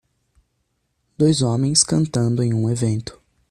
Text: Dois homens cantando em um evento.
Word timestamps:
Dois 1.15 1.43
homens 1.43 1.83
cantando 1.83 2.41
em 2.41 2.55
um 2.55 2.67
evento. 2.67 3.21